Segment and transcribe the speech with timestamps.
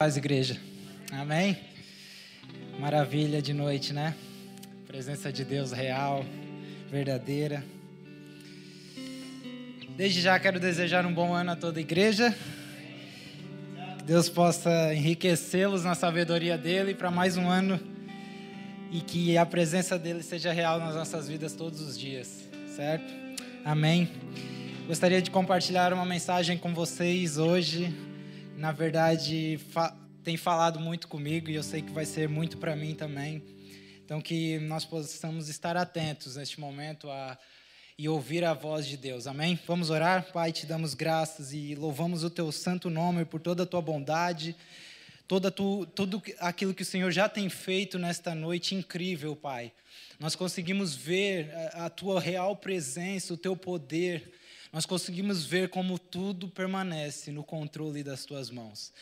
[0.00, 0.56] Paz, igreja.
[1.12, 1.58] Amém?
[2.78, 4.14] Maravilha de noite, né?
[4.86, 6.24] Presença de Deus real,
[6.90, 7.62] verdadeira.
[9.98, 12.34] Desde já quero desejar um bom ano a toda a igreja.
[13.98, 17.78] Que Deus possa enriquecê-los na sabedoria dele para mais um ano
[18.90, 23.12] e que a presença dele seja real nas nossas vidas todos os dias, certo?
[23.62, 24.08] Amém.
[24.86, 27.94] Gostaria de compartilhar uma mensagem com vocês hoje
[28.60, 32.76] na verdade, fa tem falado muito comigo e eu sei que vai ser muito para
[32.76, 33.42] mim também.
[34.04, 37.38] Então, que nós possamos estar atentos neste momento a,
[37.96, 39.26] e ouvir a voz de Deus.
[39.26, 39.58] Amém?
[39.66, 40.30] Vamos orar?
[40.30, 44.54] Pai, te damos graças e louvamos o teu santo nome por toda a tua bondade,
[45.26, 49.72] toda tu, tudo aquilo que o Senhor já tem feito nesta noite incrível, Pai.
[50.18, 54.38] Nós conseguimos ver a, a tua real presença, o teu poder
[54.72, 58.92] nós conseguimos ver como tudo permanece no controle das tuas mãos.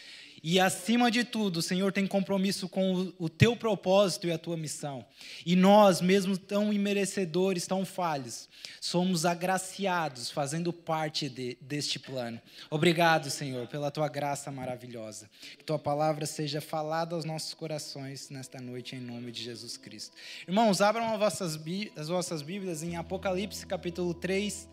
[0.43, 4.57] E acima de tudo, o Senhor tem compromisso com o, teu propósito e a tua
[4.57, 5.05] missão.
[5.45, 8.49] E nós, mesmo tão imerecedores, tão falhos,
[8.81, 12.41] somos agraciados fazendo parte de, deste plano.
[12.71, 15.29] Obrigado, Senhor, pela tua graça maravilhosa.
[15.57, 20.17] Que tua palavra seja falada aos nossos corações nesta noite, em nome de Jesus Cristo.
[20.47, 21.61] Irmãos, abram as vossas,
[21.97, 24.69] as vossas Bíblias em Apocalipse capítulo 3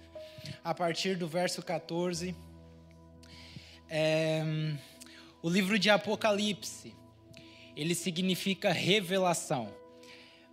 [0.64, 2.36] a partir do verso 14.
[3.90, 4.44] É,
[5.42, 6.96] o livro de Apocalipse,
[7.76, 9.74] ele significa revelação.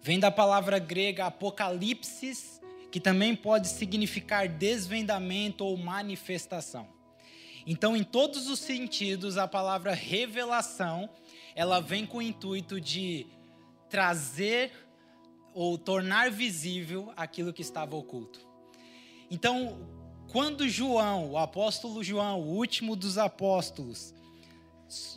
[0.03, 6.89] Vem da palavra grega apocalipsis, que também pode significar desvendamento ou manifestação.
[7.67, 11.09] Então, em todos os sentidos, a palavra revelação,
[11.55, 13.27] ela vem com o intuito de
[13.89, 14.73] trazer
[15.55, 18.52] ou tornar visível aquilo que estava oculto.
[19.33, 19.79] Então,
[20.31, 24.15] quando João, o apóstolo João, o último dos apóstolos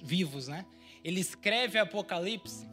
[0.01, 0.65] vivos, né?
[1.03, 2.65] Ele escreve Apocalipse.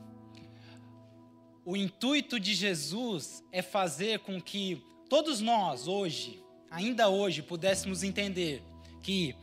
[1.65, 8.63] O intuito de Jesus é fazer com que todos nós hoje, ainda hoje, pudéssemos entender
[9.02, 9.35] que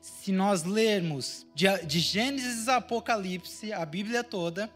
[0.00, 4.72] se nós lermos de, Gênesis a Apocalipse, a Bíblia toda,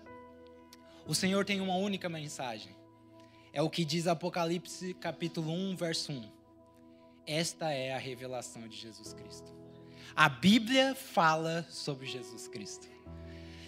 [1.06, 2.76] o Senhor tem uma única mensagem.
[3.50, 6.35] É o que diz Apocalipse capítulo 1, verso 1.
[7.26, 9.52] Esta é a revelação de Jesus Cristo.
[10.14, 12.86] A Bíblia fala sobre Jesus Cristo.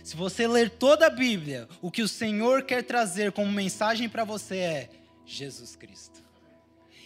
[0.04, 4.24] Se você ler toda a Bíblia, o que o Senhor quer trazer como mensagem para
[4.24, 4.90] você é
[5.26, 6.22] Jesus Cristo.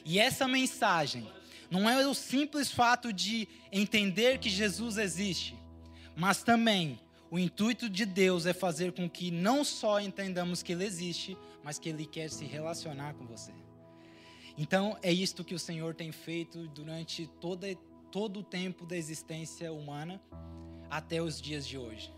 [0.05, 1.27] E essa mensagem
[1.71, 5.57] não é o simples fato de entender que Jesus existe,
[6.15, 10.85] mas também o intuito de Deus é fazer com que não só entendamos que Ele
[10.85, 13.53] existe, mas que Ele quer se relacionar com você.
[14.57, 17.75] Então, é isto que o Senhor tem feito durante toda,
[18.11, 20.21] todo o tempo da existência humana
[20.91, 22.13] até os dias de hoje.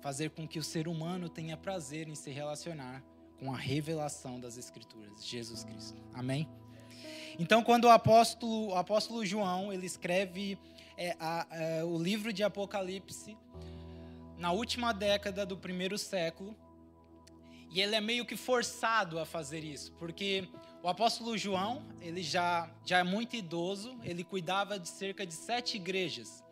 [0.00, 3.02] Fazer com que o ser humano tenha prazer em se relacionar
[3.38, 6.00] com a revelação das Escrituras, Jesus Cristo.
[6.12, 6.48] Amém?
[7.38, 10.56] Então, quando o apóstolo, o apóstolo João ele escreve
[10.96, 11.46] é, a,
[11.80, 13.36] a, o livro de Apocalipse
[14.38, 16.56] na última década do primeiro século,
[17.74, 20.48] e ele é meio que forçado a fazer isso, porque
[20.80, 25.74] o apóstolo João, ele já, já é muito idoso, ele cuidava de cerca de sete
[25.74, 26.44] igrejas.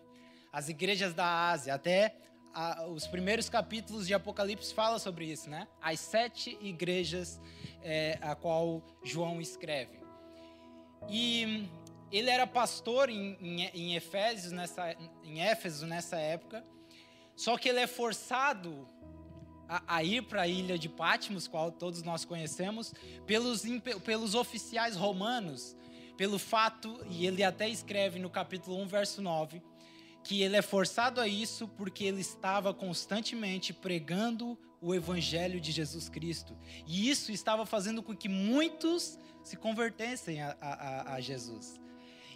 [0.52, 2.16] As igrejas da Ásia, até
[2.52, 5.68] a, os primeiros capítulos de Apocalipse falam sobre isso, né?
[5.80, 7.40] As sete igrejas
[7.84, 10.00] é, a qual João escreve.
[11.08, 11.68] E
[12.10, 16.64] ele era pastor em, em, em, Efésios nessa, em Éfeso nessa época,
[17.36, 18.88] só que ele é forçado
[19.68, 22.92] a, a ir para a ilha de Patmos, qual todos nós conhecemos,
[23.26, 23.62] pelos,
[24.04, 25.76] pelos oficiais romanos,
[26.16, 29.62] pelo fato, e ele até escreve no capítulo 1, verso 9,
[30.22, 36.08] que ele é forçado a isso porque ele estava constantemente pregando o evangelho de Jesus
[36.08, 36.56] Cristo.
[36.86, 41.80] E isso estava fazendo com que muitos se convertessem a, a, a Jesus.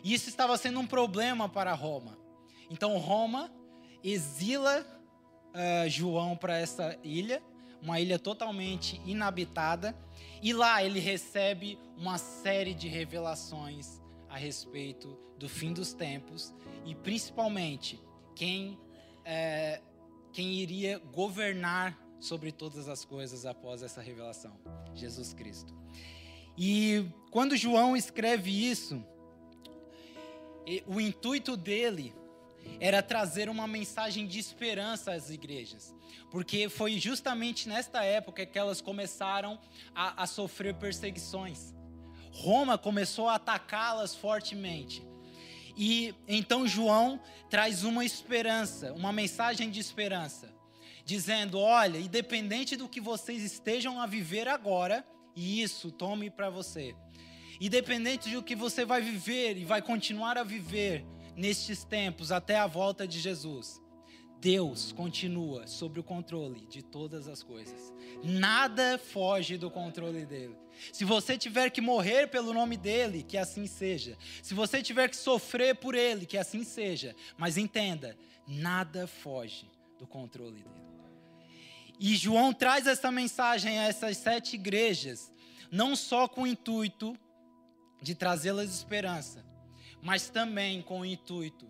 [0.02, 2.16] E isso estava sendo um problema para Roma.
[2.70, 3.50] Então Roma
[4.02, 4.86] exila
[5.56, 7.42] uh, João para essa ilha,
[7.80, 9.96] uma ilha totalmente inabitada,
[10.42, 16.54] e lá ele recebe uma série de revelações a respeito do fim dos tempos
[16.84, 18.00] e principalmente
[18.34, 18.78] quem,
[19.24, 19.80] é,
[20.32, 24.58] quem iria governar sobre todas as coisas após essa revelação:
[24.94, 25.74] Jesus Cristo.
[26.56, 29.02] E quando João escreve isso,
[30.86, 32.14] o intuito dele
[32.80, 35.94] era trazer uma mensagem de esperança às igrejas.
[36.30, 39.58] Porque foi justamente nesta época que elas começaram
[39.94, 41.74] a, a sofrer perseguições.
[42.32, 45.06] Roma começou a atacá-las fortemente.
[45.76, 47.20] E então João
[47.50, 50.54] traz uma esperança, uma mensagem de esperança.
[51.04, 56.94] dizendo: Olha, independente do que vocês estejam a viver agora, e isso tome para você,
[57.60, 61.04] independente do que você vai viver e vai continuar a viver
[61.36, 63.80] nestes tempos até a volta de Jesus,
[64.40, 67.92] Deus continua sob o controle de todas as coisas.
[68.22, 70.56] Nada foge do controle dele.
[70.92, 74.16] Se você tiver que morrer pelo nome dele, que assim seja.
[74.42, 77.14] Se você tiver que sofrer por ele, que assim seja.
[77.36, 78.16] Mas entenda,
[78.46, 79.68] nada foge
[79.98, 80.86] do controle dele.
[81.98, 85.32] E João traz essa mensagem a essas sete igrejas,
[85.70, 87.18] não só com o intuito
[88.02, 89.45] de trazê-las esperança,
[90.06, 91.68] mas também com o intuito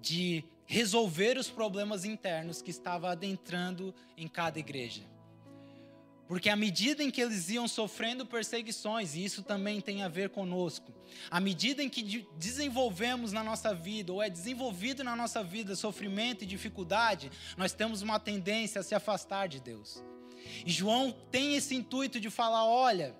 [0.00, 5.02] de resolver os problemas internos que estava adentrando em cada igreja.
[6.26, 10.30] Porque à medida em que eles iam sofrendo perseguições, e isso também tem a ver
[10.30, 10.92] conosco,
[11.30, 16.42] à medida em que desenvolvemos na nossa vida, ou é desenvolvido na nossa vida sofrimento
[16.42, 20.02] e dificuldade, nós temos uma tendência a se afastar de Deus.
[20.66, 23.14] E João tem esse intuito de falar: olha,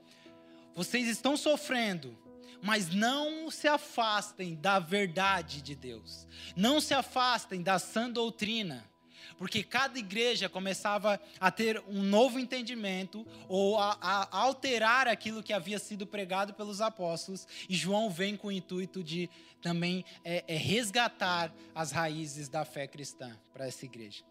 [0.74, 2.18] vocês estão sofrendo,
[2.66, 6.26] mas não se afastem da verdade de Deus.
[6.56, 8.84] Não se afastem da sã doutrina.
[9.38, 15.52] Porque cada igreja começava a ter um novo entendimento ou a, a alterar aquilo que
[15.52, 19.30] havia sido pregado pelos apóstolos, e João vem com o intuito de
[19.62, 24.24] também é, é resgatar as raízes da fé cristã para essa igreja.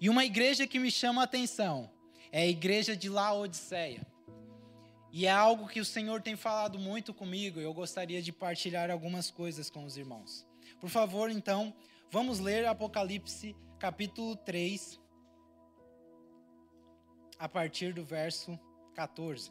[0.00, 1.90] E uma igreja que me chama a atenção
[2.32, 4.06] é a igreja de Laodiceia.
[5.10, 8.90] E é algo que o Senhor tem falado muito comigo, e eu gostaria de partilhar
[8.90, 10.46] algumas coisas com os irmãos.
[10.80, 11.74] Por favor, então,
[12.10, 15.00] vamos ler Apocalipse capítulo 3,
[17.38, 18.58] a partir do verso
[18.94, 19.50] 14.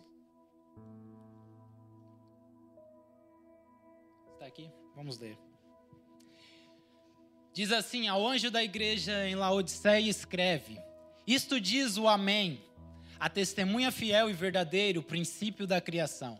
[4.33, 4.69] Está aqui?
[4.95, 5.38] Vamos ler.
[7.51, 10.80] Diz assim: Ao anjo da igreja em Laodiceia escreve:
[11.25, 12.67] Isto diz o Amém
[13.19, 16.40] a testemunha fiel e verdadeira, o princípio da criação.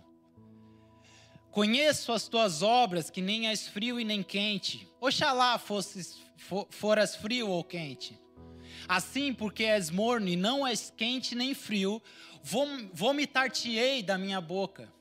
[1.52, 4.88] Conheço as tuas obras, que nem és frio e nem quente.
[5.02, 8.20] Oxalá fosses, for, foras frio ou quente.
[8.88, 12.02] Assim, porque és morno e não és quente nem frio,
[12.94, 14.94] vomitar-te-ei da minha boca.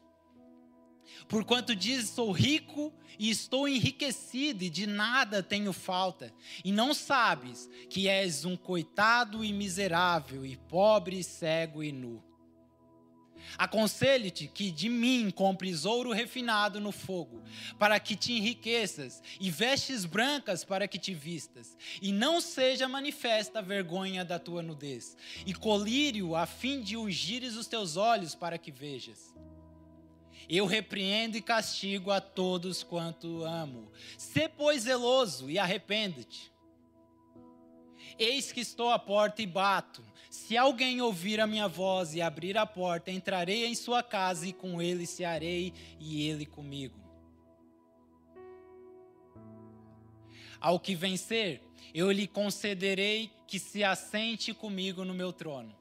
[1.29, 6.33] Porquanto dizes: sou rico e estou enriquecido e de nada tenho falta,
[6.65, 12.23] e não sabes que és um coitado e miserável, e pobre, cego e nu.
[13.57, 17.43] Aconselho-te que de mim compres ouro refinado no fogo,
[17.79, 23.61] para que te enriqueças, e vestes brancas para que te vistas, e não seja manifesta
[23.61, 28.59] a vergonha da tua nudez, e colírio a fim de ungires os teus olhos para
[28.59, 29.36] que vejas.
[30.49, 33.91] Eu repreendo e castigo a todos quanto amo.
[34.17, 36.53] Sê, pois, zeloso e arrepende-te.
[38.19, 40.03] Eis que estou à porta e bato.
[40.31, 44.53] Se alguém ouvir a minha voz e abrir a porta, entrarei em sua casa e
[44.53, 46.99] com ele cearei e ele comigo.
[50.61, 55.75] Ao que vencer, eu lhe concederei que se assente comigo no meu trono.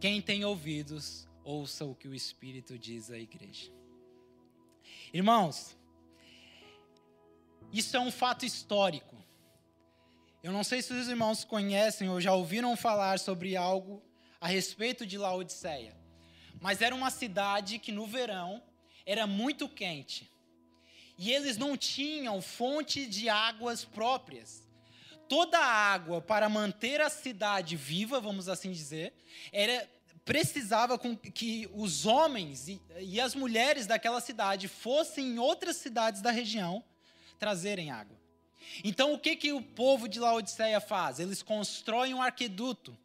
[0.00, 3.70] Quem tem ouvidos, ouça o que o Espírito diz à igreja.
[5.12, 5.76] Irmãos,
[7.72, 9.16] isso é um fato histórico.
[10.42, 14.02] Eu não sei se os irmãos conhecem ou já ouviram falar sobre algo
[14.40, 15.96] a respeito de Laodiceia,
[16.60, 18.62] mas era uma cidade que no verão
[19.06, 20.30] era muito quente.
[21.16, 24.66] E eles não tinham fonte de águas próprias.
[25.28, 29.14] Toda a água para manter a cidade viva, vamos assim dizer,
[29.52, 29.88] era
[30.24, 36.82] precisava que os homens e, as mulheres daquela cidade fossem em outras cidades da região
[37.38, 38.16] trazerem água.
[38.84, 41.18] Então, o que, que o povo de Laodiceia faz?
[41.18, 42.96] Eles constroem um arqueduto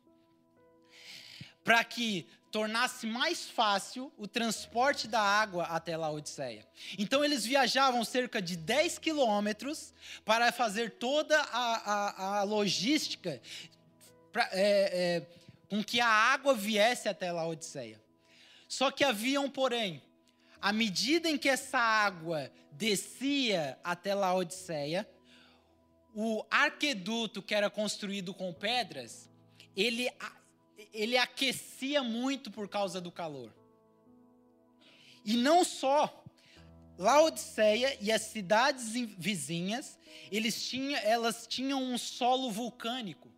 [1.63, 6.65] para que tornasse mais fácil o transporte da água até Laodiceia.
[6.97, 9.93] Então, eles viajavam cerca de 10 quilômetros
[10.23, 13.41] para fazer toda a, a, a logística.
[14.31, 15.36] Pra, é, é,
[15.69, 18.01] com que a água viesse até Laodiceia.
[18.67, 20.01] Só que havia um porém.
[20.61, 25.07] À medida em que essa água descia até Laodiceia,
[26.13, 29.29] o arqueduto que era construído com pedras,
[29.75, 30.09] ele,
[30.93, 33.53] ele aquecia muito por causa do calor.
[35.23, 36.23] E não só,
[36.97, 39.99] Laodiceia e as cidades vizinhas,
[40.31, 43.31] eles tinham, elas tinham um solo vulcânico.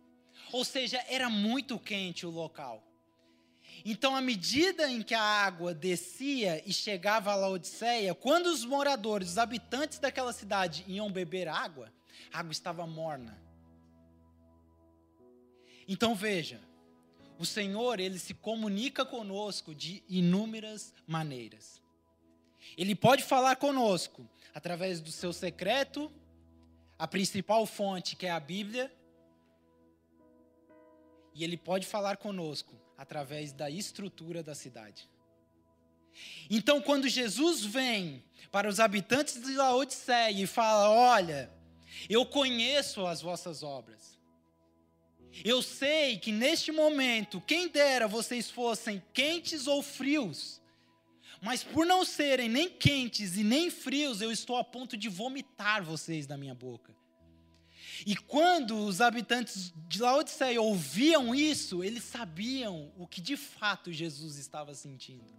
[0.52, 2.86] Ou seja, era muito quente o local.
[3.84, 9.30] Então, à medida em que a água descia e chegava a Laodiceia, quando os moradores,
[9.30, 11.90] os habitantes daquela cidade iam beber água,
[12.32, 13.40] a água estava morna.
[15.88, 16.60] Então veja,
[17.38, 21.80] o Senhor, ele se comunica conosco de inúmeras maneiras.
[22.76, 26.12] Ele pode falar conosco através do seu secreto,
[26.98, 28.92] a principal fonte que é a Bíblia,
[31.40, 35.08] e ele pode falar conosco através da estrutura da cidade.
[36.50, 41.50] Então, quando Jesus vem para os habitantes de Laodiceia e fala: Olha,
[42.10, 44.18] eu conheço as vossas obras.
[45.42, 50.60] Eu sei que neste momento, quem dera vocês fossem quentes ou frios,
[51.40, 55.82] mas por não serem nem quentes e nem frios, eu estou a ponto de vomitar
[55.82, 56.94] vocês da minha boca.
[58.06, 64.36] E quando os habitantes de Laodiceia ouviam isso, eles sabiam o que de fato Jesus
[64.36, 65.32] estava sentindo.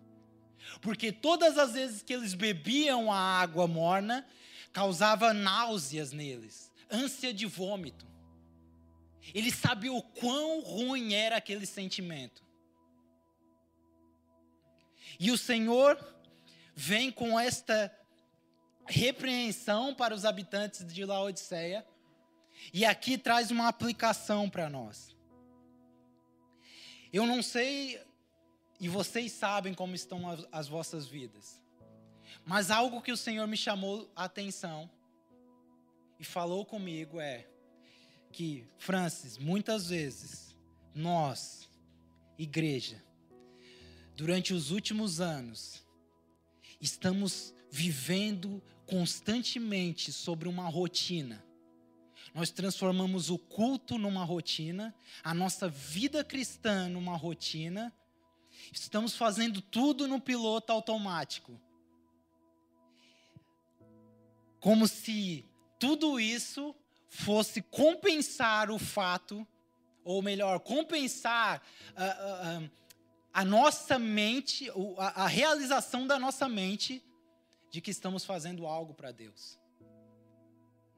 [0.82, 4.26] Porque todas as vezes que eles bebiam a água morna,
[4.72, 8.06] causava náuseas neles, ânsia de vômito.
[9.34, 12.44] Ele sabia o quão ruim era aquele sentimento.
[15.20, 15.98] E o Senhor
[16.76, 17.96] vem com esta
[18.88, 21.86] repreensão para os habitantes de Laodiceia,
[22.74, 25.16] e aqui traz uma aplicação para nós.
[27.12, 28.02] Eu não sei,
[28.80, 31.62] e vocês sabem como estão as, as vossas vidas,
[32.46, 34.90] mas algo que o Senhor me chamou a atenção
[36.20, 37.48] e falou comigo é
[38.32, 40.56] que, Francis, muitas vezes,
[40.96, 41.70] nós,
[42.38, 43.04] igreja,
[44.16, 45.86] durante os últimos anos,
[46.80, 51.44] estamos vivendo constantemente sobre uma rotina
[52.34, 57.94] nós transformamos o culto numa rotina, a nossa vida cristã numa rotina.
[58.72, 61.60] Estamos fazendo tudo no piloto automático.
[64.60, 65.46] Como se
[65.78, 66.74] tudo isso
[67.10, 69.46] fosse compensar o fato,
[70.04, 71.62] ou melhor, compensar
[71.96, 72.62] a, a,
[73.34, 77.04] a nossa mente, a, a realização da nossa mente
[77.70, 79.61] de que estamos fazendo algo para Deus.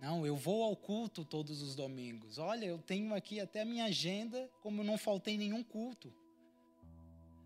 [0.04, 2.38] Não, eu vou ao culto todos os domingos.
[2.38, 6.14] Olha, eu tenho aqui até a minha agenda, como eu não faltei nenhum culto.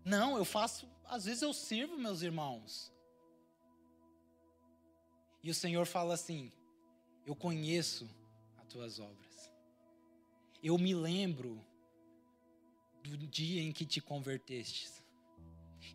[0.04, 2.92] Não, eu faço, às vezes eu sirvo meus irmãos.
[5.40, 6.50] E o Senhor fala assim:
[7.24, 8.10] Eu conheço
[8.56, 9.52] as tuas obras.
[10.60, 11.64] Eu me lembro
[13.04, 15.00] do dia em que te convertestes.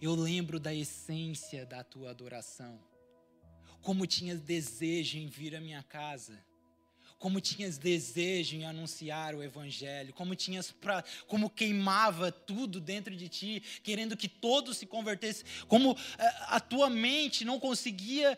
[0.02, 2.80] Eu lembro da essência da tua adoração.
[3.82, 6.42] Como tinhas desejo em vir à minha casa
[7.24, 13.30] como tinhas desejo em anunciar o evangelho, como tinhas pra, como queimava tudo dentro de
[13.30, 18.38] ti, querendo que todos se convertessem, como é, a tua mente não conseguia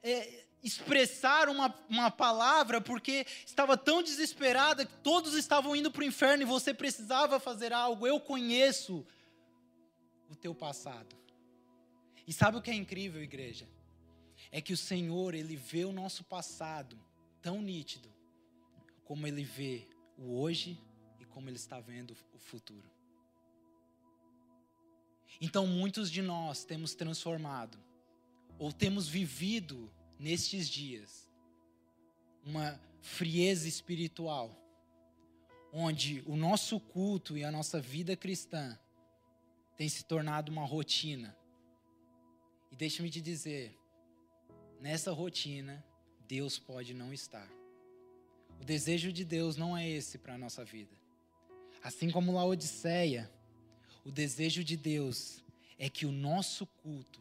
[0.00, 6.06] é, expressar uma, uma palavra porque estava tão desesperada que todos estavam indo para o
[6.06, 8.06] inferno e você precisava fazer algo.
[8.06, 9.04] Eu conheço
[10.30, 11.16] o teu passado.
[12.28, 13.68] E sabe o que é incrível, igreja?
[14.52, 16.96] É que o Senhor, Ele vê o nosso passado
[17.42, 18.19] tão nítido
[19.10, 20.78] como ele vê o hoje
[21.18, 22.88] e como ele está vendo o futuro.
[25.40, 27.76] Então, muitos de nós temos transformado,
[28.56, 31.28] ou temos vivido nestes dias,
[32.44, 34.56] uma frieza espiritual,
[35.72, 38.78] onde o nosso culto e a nossa vida cristã
[39.76, 41.36] tem se tornado uma rotina.
[42.70, 43.76] E deixe-me te dizer,
[44.78, 45.84] nessa rotina,
[46.28, 47.59] Deus pode não estar.
[48.60, 50.94] O desejo de Deus não é esse para a nossa vida.
[51.82, 53.30] Assim como Laodiceia,
[54.04, 55.42] o desejo de Deus
[55.78, 57.20] é que o nosso culto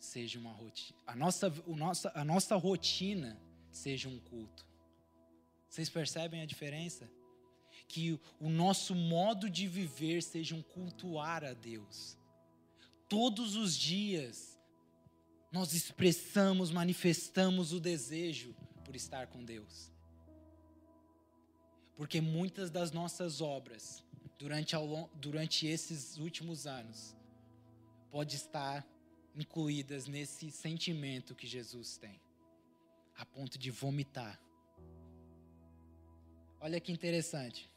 [0.00, 0.98] seja uma rotina.
[1.06, 3.38] A nossa, o nossa, a nossa rotina
[3.70, 4.66] seja um culto.
[5.68, 7.08] Vocês percebem a diferença?
[7.86, 12.16] Que o nosso modo de viver seja um cultuar a Deus.
[13.08, 14.58] Todos os dias
[15.52, 18.54] nós expressamos, manifestamos o desejo
[18.84, 19.90] por estar com Deus.
[21.98, 24.04] Porque muitas das nossas obras,
[24.38, 27.16] durante, ao, durante esses últimos anos,
[28.08, 28.86] pode estar
[29.34, 32.20] incluídas nesse sentimento que Jesus tem,
[33.16, 34.40] a ponto de vomitar.
[36.60, 37.68] Olha que interessante.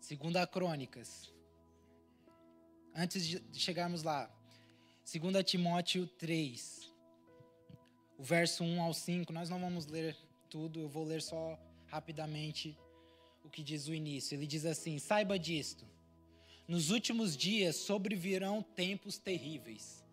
[0.00, 1.30] Segunda Crônicas.
[2.94, 4.34] Antes de chegarmos lá,
[5.04, 6.90] 2 Timóteo 3,
[8.16, 10.16] o verso 1 ao 5, nós não vamos ler
[10.48, 11.58] tudo, eu vou ler só
[11.90, 12.76] rapidamente
[13.44, 14.34] o que diz o início.
[14.34, 15.84] Ele diz assim: Saiba disto,
[16.66, 20.04] nos últimos dias sobrevirão tempos terríveis.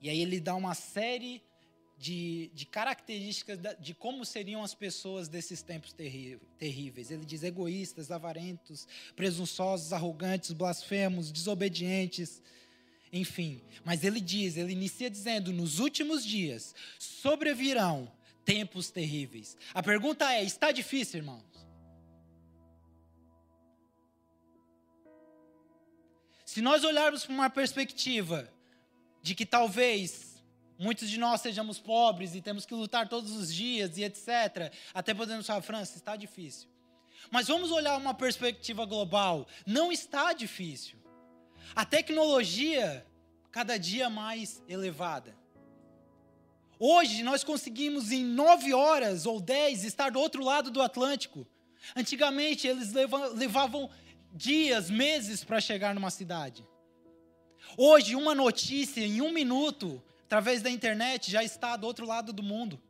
[0.00, 1.42] E aí ele dá uma série
[1.98, 7.10] de, de características de como seriam as pessoas desses tempos terríveis.
[7.10, 12.42] Ele diz egoístas, avarentos, presunçosos, arrogantes, blasfemos, desobedientes,
[13.12, 13.62] enfim.
[13.84, 18.10] Mas ele diz, ele inicia dizendo: nos últimos dias sobrevirão
[18.46, 19.58] tempos terríveis.
[19.74, 21.44] A pergunta é: está difícil, irmãos?
[26.46, 28.50] Se nós olharmos para uma perspectiva
[29.20, 30.42] de que talvez
[30.78, 35.12] muitos de nós sejamos pobres e temos que lutar todos os dias e etc., até
[35.12, 36.70] podemos falar, França, está difícil.
[37.30, 39.46] Mas vamos olhar uma perspectiva global.
[39.66, 40.98] Não está difícil.
[41.74, 43.04] A tecnologia,
[43.50, 45.36] cada dia mais elevada.
[46.78, 51.46] Hoje nós conseguimos em nove horas ou dez estar do outro lado do Atlântico.
[51.94, 53.90] Antigamente eles levavam
[54.32, 56.66] dias, meses para chegar numa cidade.
[57.76, 62.42] Hoje, uma notícia em um minuto, através da internet, já está do outro lado do
[62.42, 62.80] mundo.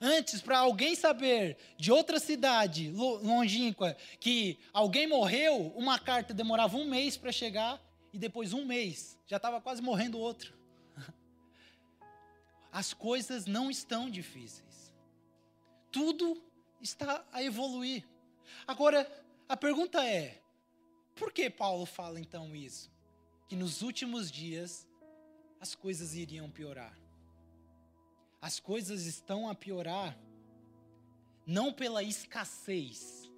[0.00, 6.88] Antes, para alguém saber de outra cidade longínqua que alguém morreu, uma carta demorava um
[6.88, 7.80] mês para chegar
[8.12, 10.61] e depois um mês já estava quase morrendo outro.
[12.72, 14.92] As coisas não estão difíceis.
[15.90, 16.42] Tudo
[16.80, 18.08] está a evoluir.
[18.66, 19.06] Agora,
[19.46, 20.40] a pergunta é:
[21.14, 22.90] por que Paulo fala então isso?
[23.46, 24.88] Que nos últimos dias
[25.60, 26.98] as coisas iriam piorar.
[28.40, 30.18] As coisas estão a piorar
[31.46, 33.30] não pela escassez,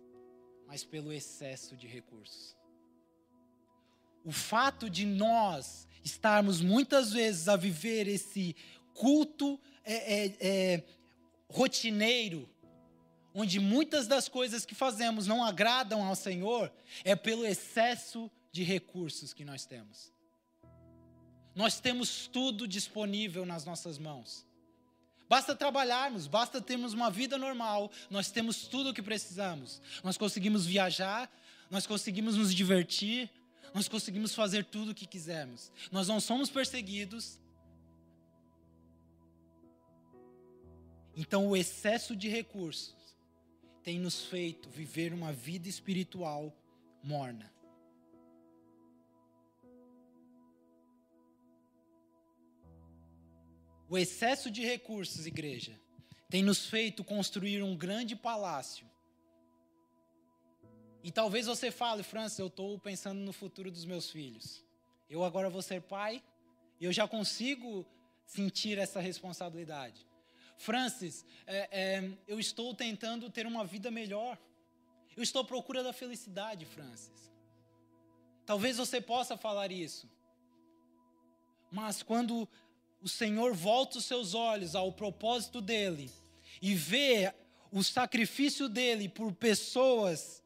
[0.66, 2.56] mas pelo excesso de recursos.
[4.24, 8.54] O fato de nós estarmos muitas vezes a viver esse
[8.94, 10.84] culto é, é, é,
[11.48, 12.48] rotineiro,
[13.34, 16.72] onde muitas das coisas que fazemos não agradam ao Senhor,
[17.04, 20.12] é pelo excesso de recursos que nós temos.
[21.54, 24.46] Nós temos tudo disponível nas nossas mãos.
[25.28, 29.80] Basta trabalharmos, basta termos uma vida normal, nós temos tudo o que precisamos.
[30.02, 31.30] Nós conseguimos viajar,
[31.70, 33.30] nós conseguimos nos divertir,
[33.72, 35.72] nós conseguimos fazer tudo o que quisermos.
[35.90, 37.40] Nós não somos perseguidos.
[41.16, 42.94] Então, o excesso de recursos
[43.82, 46.52] tem nos feito viver uma vida espiritual
[47.02, 47.52] morna.
[53.88, 55.78] O excesso de recursos, igreja,
[56.28, 58.86] tem nos feito construir um grande palácio
[61.04, 64.64] e talvez você fale, França, eu estou pensando no futuro dos meus filhos.
[65.10, 66.24] Eu agora vou ser pai
[66.80, 67.84] e eu já consigo
[68.24, 70.08] sentir essa responsabilidade.
[70.56, 74.38] Francis, é, é, eu estou tentando ter uma vida melhor.
[75.16, 77.30] Eu estou à procura da felicidade, Francis.
[78.44, 80.08] Talvez você possa falar isso.
[81.70, 82.48] Mas quando
[83.02, 86.10] o Senhor volta os seus olhos ao propósito dele
[86.60, 87.34] e vê
[87.70, 90.43] o sacrifício dele por pessoas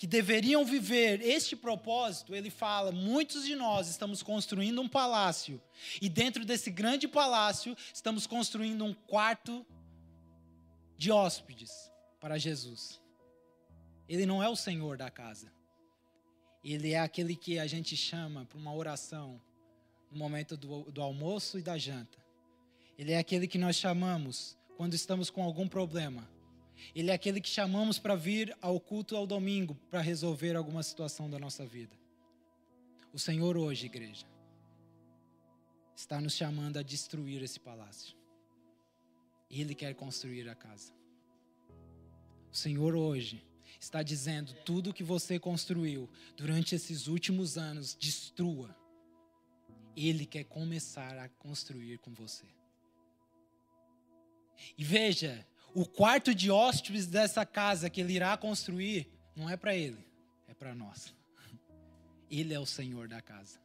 [0.00, 5.60] que deveriam viver este propósito, ele fala: muitos de nós estamos construindo um palácio,
[6.00, 9.62] e dentro desse grande palácio, estamos construindo um quarto
[10.96, 12.98] de hóspedes para Jesus.
[14.08, 15.52] Ele não é o Senhor da casa,
[16.64, 19.38] ele é aquele que a gente chama para uma oração
[20.10, 22.16] no momento do, do almoço e da janta.
[22.96, 26.26] Ele é aquele que nós chamamos quando estamos com algum problema
[26.94, 31.28] ele é aquele que chamamos para vir ao culto ao domingo para resolver alguma situação
[31.28, 31.96] da nossa vida.
[33.12, 34.26] O Senhor hoje, igreja,
[35.94, 38.16] está nos chamando a destruir esse palácio.
[39.50, 40.92] Ele quer construir a casa.
[42.52, 43.44] O Senhor hoje
[43.80, 48.74] está dizendo: tudo que você construiu durante esses últimos anos, destrua.
[49.96, 52.46] Ele quer começar a construir com você.
[54.76, 59.74] E veja, o quarto de hóspedes dessa casa que ele irá construir não é para
[59.74, 60.04] ele,
[60.48, 61.14] é para nós.
[62.30, 63.58] Ele é o Senhor da casa.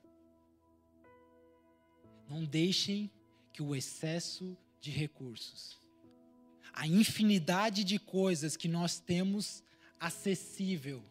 [2.30, 3.12] Não deixem
[3.54, 5.80] que o excesso de recursos,
[6.74, 9.64] a infinidade de coisas que nós temos
[10.00, 11.04] acessível,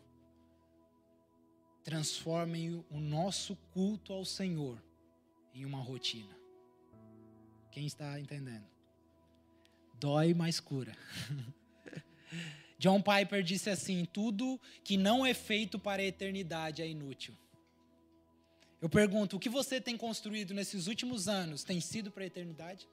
[1.82, 4.82] transformem o nosso culto ao Senhor
[5.54, 6.36] em uma rotina.
[7.70, 8.73] Quem está entendendo?
[9.98, 10.96] Dói, mas cura.
[12.78, 17.34] John Piper disse assim: tudo que não é feito para a eternidade é inútil.
[18.80, 22.86] Eu pergunto: o que você tem construído nesses últimos anos tem sido para a eternidade?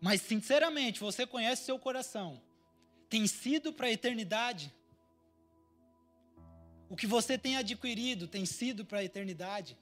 [0.00, 2.40] Mas, sinceramente, você conhece seu coração.
[3.08, 4.72] Tem sido para a eternidade?
[6.88, 9.76] O que você tem adquirido tem sido para a eternidade?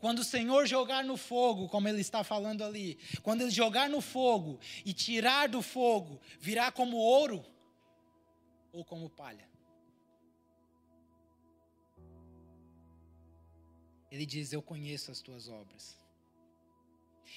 [0.00, 4.00] Quando o Senhor jogar no fogo, como ele está falando ali, quando ele jogar no
[4.00, 7.44] fogo e tirar do fogo, virá como ouro
[8.72, 9.48] ou como palha?
[14.10, 15.96] Ele diz: Eu conheço as tuas obras.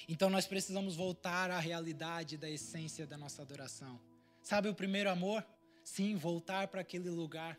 [0.08, 4.00] Então nós precisamos voltar à realidade da essência da nossa adoração.
[4.42, 5.46] Sabe o primeiro amor?
[5.84, 7.58] Sim, voltar para aquele lugar.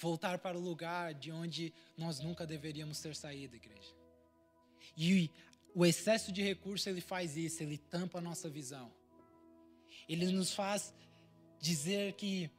[0.00, 3.94] Voltar para o lugar de onde nós nunca deveríamos ter saído, igreja.
[4.96, 5.30] E
[5.74, 8.90] o excesso de recurso ele faz isso, ele tampa a nossa visão.
[10.08, 10.92] Ele nos faz
[11.60, 12.50] dizer que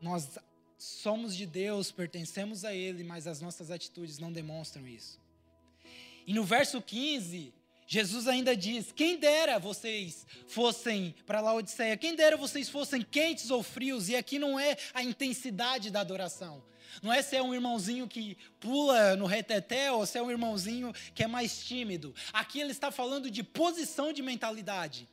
[0.00, 0.38] nós
[0.78, 5.20] somos de Deus, pertencemos a Ele, mas as nossas atitudes não demonstram isso.
[6.26, 7.52] E no verso 15,
[7.86, 13.62] Jesus ainda diz: Quem dera vocês fossem para Laodiceia, quem dera vocês fossem quentes ou
[13.62, 16.64] frios, e aqui não é a intensidade da adoração.
[17.02, 20.92] Não é se é um irmãozinho que pula no reteté ou se é um irmãozinho
[21.14, 22.14] que é mais tímido.
[22.32, 25.08] Aqui ele está falando de posição de mentalidade.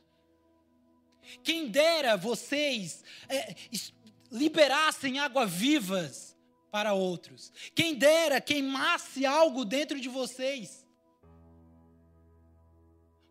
[1.42, 3.54] Quem dera vocês é,
[4.30, 6.36] liberassem água vivas
[6.70, 7.52] para outros.
[7.74, 10.83] Quem dera queimasse algo dentro de vocês.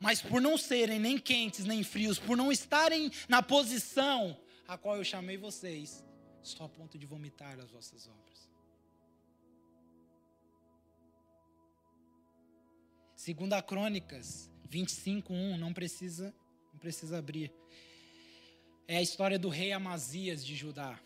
[0.04, 4.38] Mas por não serem nem quentes nem frios, por não estarem na posição
[4.68, 6.06] a qual eu chamei vocês,
[6.44, 8.50] estou a ponto de vomitar as vossas obras.
[13.16, 16.36] Segunda Crônicas 25:1, não precisa,
[16.74, 17.50] não precisa abrir
[18.86, 21.00] é a história do rei Amazias de Judá.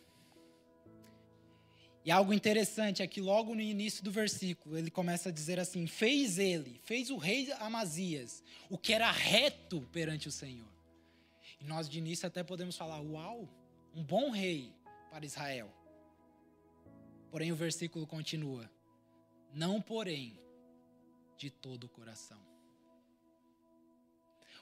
[2.08, 5.86] E algo interessante é que logo no início do versículo ele começa a dizer assim:
[5.86, 10.72] Fez ele, fez o rei Amazias, o que era reto perante o Senhor.
[11.60, 13.50] E nós de início até podemos falar: Uau,
[13.94, 14.74] um bom rei
[15.12, 15.70] para Israel.
[17.30, 18.72] Porém o versículo continua:
[19.54, 20.40] Não, porém,
[21.38, 22.40] de todo o coração.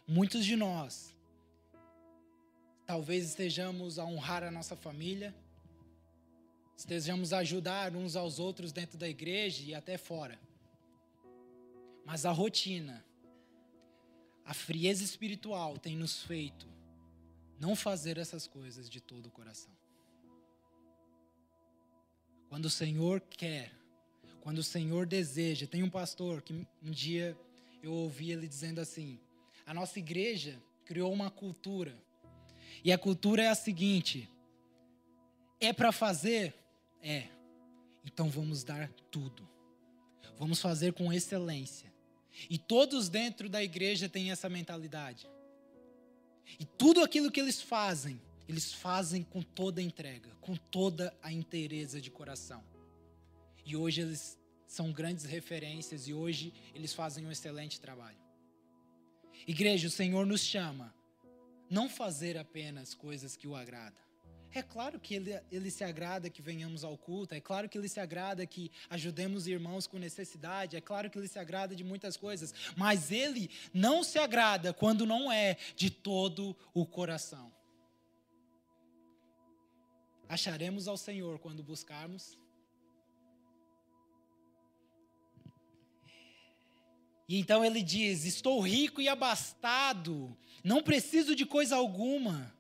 [0.08, 1.16] Muitos de nós
[2.86, 5.34] Talvez estejamos a honrar a nossa família,
[6.76, 10.40] estejamos a ajudar uns aos outros dentro da igreja e até fora.
[12.06, 13.04] Mas a rotina,
[14.44, 16.68] a frieza espiritual tem nos feito
[17.60, 19.74] não fazer essas coisas de todo o coração.
[22.50, 23.72] Quando o Senhor quer,
[24.42, 27.38] quando o Senhor deseja, tem um pastor que um dia
[27.82, 29.20] eu ouvi ele dizendo assim:
[29.66, 31.98] a nossa igreja criou uma cultura
[32.84, 34.30] e a cultura é a seguinte:
[35.60, 36.54] é para fazer?
[37.08, 37.28] É.
[38.04, 39.48] Então vamos dar tudo.
[40.40, 41.94] Vamos fazer com excelência.
[42.50, 45.30] E todos dentro da igreja têm essa mentalidade.
[46.60, 51.32] E tudo aquilo que eles fazem, eles fazem com toda a entrega, com toda a
[51.32, 52.64] inteireza de coração.
[53.64, 54.38] E hoje eles
[54.68, 58.18] são grandes referências e hoje eles fazem um excelente trabalho.
[59.48, 60.94] Igreja, o Senhor nos chama
[61.70, 64.05] não fazer apenas coisas que o agradam.
[64.56, 67.90] É claro que ele, ele se agrada que venhamos ao culto, é claro que ele
[67.90, 72.16] se agrada que ajudemos irmãos com necessidade, é claro que ele se agrada de muitas
[72.16, 77.52] coisas, mas ele não se agrada quando não é de todo o coração.
[80.30, 82.38] Acharemos ao Senhor quando buscarmos
[87.28, 92.55] E então ele diz: Estou rico e abastado, não preciso de coisa alguma.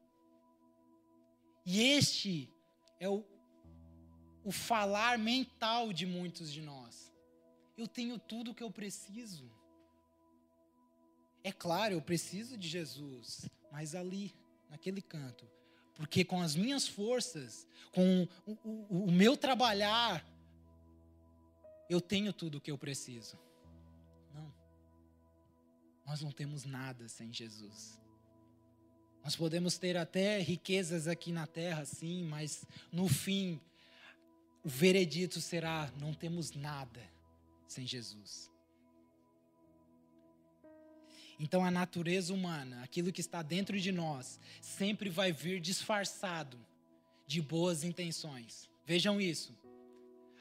[1.65, 2.54] E este
[2.99, 3.25] é o,
[4.43, 7.12] o falar mental de muitos de nós.
[7.78, 9.51] Eu tenho tudo o que eu preciso.
[11.43, 14.34] É claro, eu preciso de Jesus, mas ali,
[14.69, 15.47] naquele canto,
[15.95, 20.25] porque com as minhas forças, com o, o, o meu trabalhar,
[21.89, 23.38] eu tenho tudo o que eu preciso.
[26.06, 27.99] Nós não temos nada sem Jesus.
[29.25, 33.59] Nós podemos ter até riquezas aqui na terra, sim, mas no fim,
[34.63, 37.01] o veredito será: não temos nada
[37.67, 38.51] sem Jesus.
[41.39, 46.63] Então a natureza humana, aquilo que está dentro de nós, sempre vai vir disfarçado
[47.25, 48.69] de boas intenções.
[48.85, 49.57] Vejam isso.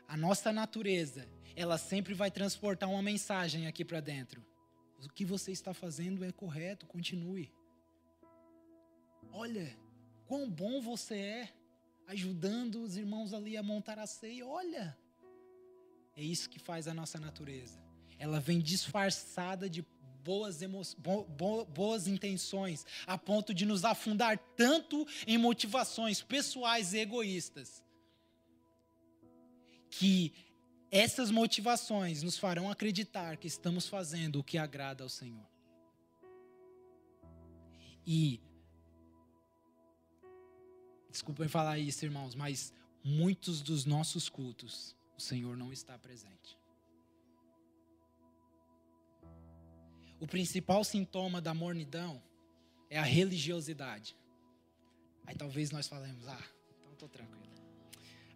[0.06, 4.44] A nossa natureza, ela sempre vai transportar uma mensagem aqui para dentro.
[5.02, 7.50] O que você está fazendo é correto, continue.
[9.36, 9.76] Olha,
[10.26, 11.52] quão bom você é
[12.06, 14.46] ajudando os irmãos ali a montar a ceia.
[14.46, 14.96] Olha,
[16.16, 17.82] é isso que faz a nossa natureza.
[18.18, 19.84] Ela vem disfarçada de
[20.22, 20.80] boas, emo...
[20.98, 21.24] bo...
[21.24, 21.64] Bo...
[21.64, 27.82] boas intenções, a ponto de nos afundar tanto em motivações pessoais e egoístas,
[29.90, 30.32] que
[30.90, 35.44] essas motivações nos farão acreditar que estamos fazendo o que agrada ao Senhor.
[38.06, 38.40] E
[41.14, 42.74] desculpem falar isso, irmãos, mas
[43.04, 46.58] muitos dos nossos cultos o Senhor não está presente.
[50.18, 52.20] O principal sintoma da mornidão
[52.90, 54.16] é a religiosidade.
[55.24, 56.44] Aí talvez nós falemos, ah,
[56.80, 57.44] então estou tranquilo.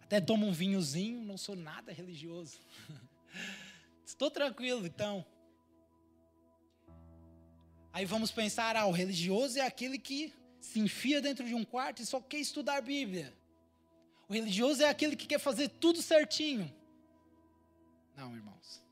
[0.01, 2.59] Até tomo um vinhozinho, não sou nada religioso.
[4.05, 5.23] Estou tranquilo, então.
[7.93, 12.01] Aí vamos pensar, ah, o religioso é aquele que se enfia dentro de um quarto
[12.01, 13.33] e só quer estudar Bíblia.
[14.27, 16.71] O religioso é aquele que quer fazer tudo certinho.
[18.15, 18.83] Não, irmãos.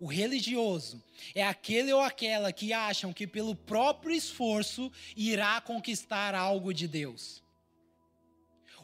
[0.00, 1.02] O religioso
[1.34, 7.42] é aquele ou aquela que acham que pelo próprio esforço irá conquistar algo de Deus.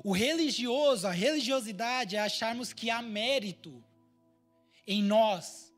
[0.02, 3.84] O religioso, a religiosidade é acharmos que há mérito
[4.86, 5.72] em nós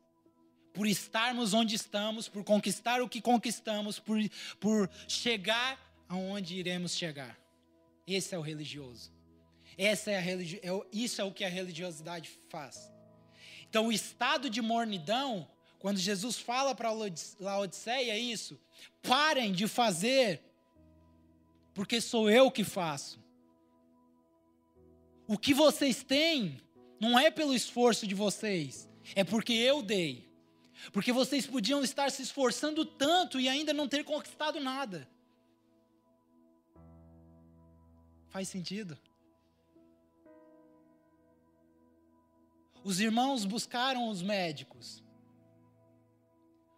[0.73, 4.17] por estarmos onde estamos, por conquistar o que conquistamos, por,
[4.59, 7.37] por chegar aonde iremos chegar.
[8.05, 9.11] Esse é o religioso.
[9.77, 12.91] Essa é a religi é isso é o que a religiosidade faz.
[13.69, 16.91] Então, o estado de mornidão, quando Jesus fala para
[17.39, 18.59] Laodiceia isso,
[19.03, 20.41] parem de fazer,
[21.73, 23.19] porque sou eu que faço.
[25.27, 26.61] O que vocês têm
[26.99, 30.25] não é pelo esforço de vocês, é porque eu dei.
[30.91, 35.07] Porque vocês podiam estar se esforçando tanto e ainda não ter conquistado nada.
[38.29, 38.97] Faz sentido?
[42.83, 45.03] Os irmãos buscaram os médicos.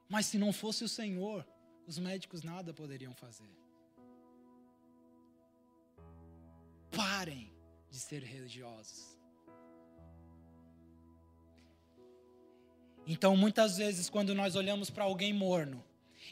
[0.07, 1.45] Mas se não fosse o Senhor,
[1.85, 3.49] os médicos nada poderiam fazer.
[6.89, 7.53] Parem
[7.89, 9.15] de ser religiosos.
[13.05, 15.83] Então, muitas vezes, quando nós olhamos para alguém morno,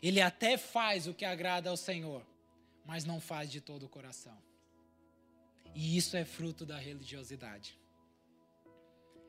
[0.02, 2.26] ele até faz o que agrada ao Senhor,
[2.86, 4.38] mas não faz de todo o coração.
[5.80, 7.78] E isso é fruto da religiosidade.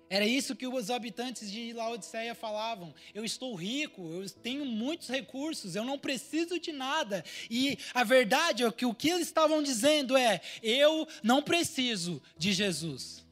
[0.09, 2.95] Era isso que os habitantes de Laodiceia falavam.
[3.13, 7.23] Eu estou rico, eu tenho muitos recursos, eu não preciso de nada.
[7.51, 12.55] E a verdade é que o que eles estavam dizendo é: eu não preciso de
[12.55, 13.23] Jesus.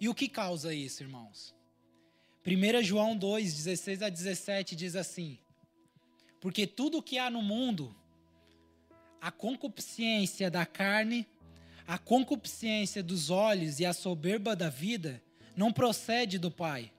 [0.00, 1.54] E o que causa isso, irmãos?
[2.44, 5.38] 1 João 2, 16 a 17 diz assim:
[6.40, 7.94] Porque tudo que há no mundo,
[9.20, 11.26] a concupiscência da carne,
[11.86, 15.22] a concupiscência dos olhos e a soberba da vida
[15.56, 16.92] não procede do Pai,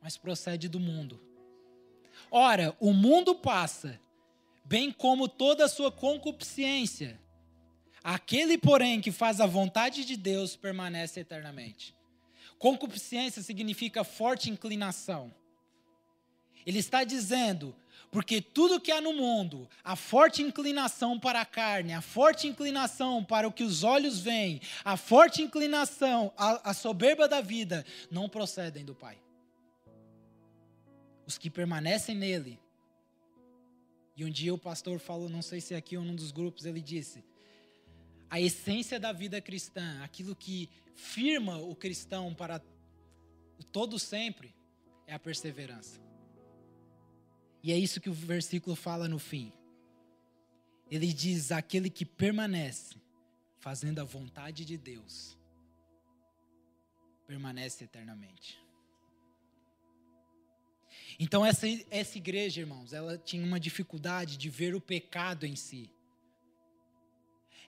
[0.00, 1.20] mas procede do mundo.
[2.30, 4.00] Ora, o mundo passa,
[4.64, 7.20] bem como toda a sua concupiscência.
[8.02, 11.97] Aquele, porém, que faz a vontade de Deus permanece eternamente.
[12.58, 15.32] Concupiscência significa forte inclinação.
[16.66, 17.74] Ele está dizendo:
[18.10, 23.22] porque tudo que há no mundo, a forte inclinação para a carne, a forte inclinação
[23.22, 28.28] para o que os olhos veem, a forte inclinação, a, a soberba da vida, não
[28.28, 29.18] procedem do Pai.
[31.26, 32.58] Os que permanecem nele.
[34.16, 36.64] E um dia o pastor falou, não sei se é aqui ou num dos grupos,
[36.64, 37.22] ele disse:
[38.30, 42.60] a essência da vida cristã, aquilo que firma o cristão para
[43.72, 44.54] todo sempre,
[45.06, 46.00] é a perseverança.
[47.62, 49.52] E é isso que o versículo fala no fim.
[50.90, 52.96] Ele diz: aquele que permanece
[53.58, 55.38] fazendo a vontade de Deus,
[57.26, 58.58] permanece eternamente.
[61.18, 65.90] Então, essa, essa igreja, irmãos, ela tinha uma dificuldade de ver o pecado em si.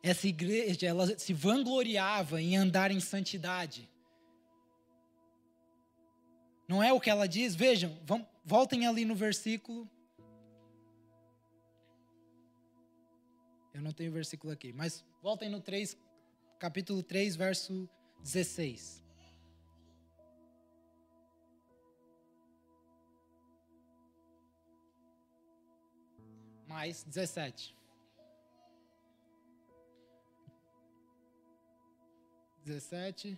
[0.03, 3.89] Essa igreja, ela se vangloriava em andar em santidade.
[6.67, 7.55] Não é o que ela diz?
[7.55, 9.91] Vejam, vamos, voltem ali no versículo.
[13.75, 15.99] Eu não tenho versículo aqui, mas voltem no 3,
[16.59, 17.89] capítulo 3, verso
[18.23, 19.03] 16.
[26.67, 27.80] Mais 17.
[32.71, 33.37] 17.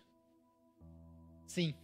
[1.46, 1.74] Sim.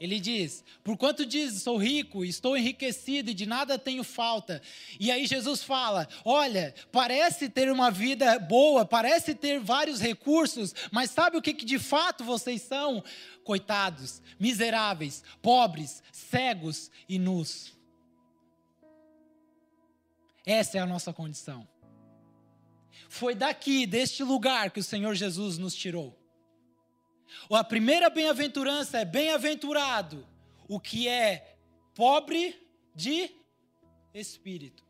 [0.00, 4.60] Ele diz: Porquanto diz, sou rico, estou enriquecido e de nada tenho falta.
[4.98, 11.10] E aí Jesus fala: Olha, parece ter uma vida boa, parece ter vários recursos, mas
[11.12, 13.02] sabe o que, que de fato vocês são?
[13.44, 17.72] Coitados, miseráveis, pobres, cegos e nus.
[20.44, 21.66] Essa é a nossa condição.
[23.08, 26.23] Foi daqui, deste lugar, que o Senhor Jesus nos tirou.
[27.50, 30.26] A primeira bem-aventurança é bem-aventurado
[30.68, 31.56] o que é
[31.94, 32.56] pobre
[32.94, 33.30] de
[34.12, 34.84] espírito,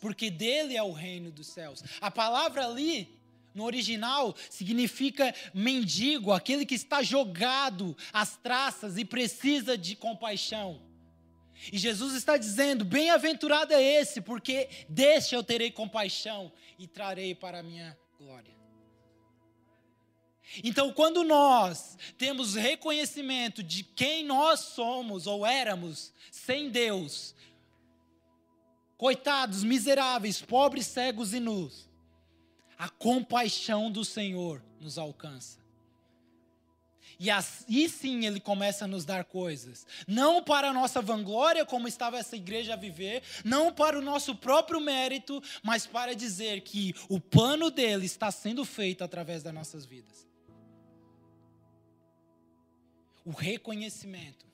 [0.00, 1.82] porque dele é o reino dos céus.
[2.00, 3.20] A palavra ali,
[3.54, 10.80] no original, significa mendigo, aquele que está jogado às traças e precisa de compaixão.
[11.72, 17.58] E Jesus está dizendo: Bem-aventurado é esse, porque deste eu terei compaixão e trarei para
[17.58, 18.59] a minha glória.
[20.64, 27.34] Então, quando nós temos reconhecimento de quem nós somos ou éramos sem Deus,
[28.96, 31.88] coitados, miseráveis, pobres, cegos e nus,
[32.76, 35.60] a compaixão do Senhor nos alcança.
[37.18, 39.86] E aí sim ele começa a nos dar coisas.
[40.08, 44.34] Não para a nossa vanglória, como estava essa igreja a viver, não para o nosso
[44.34, 49.84] próprio mérito, mas para dizer que o plano dele está sendo feito através das nossas
[49.84, 50.29] vidas.
[53.30, 54.50] O reconhecimento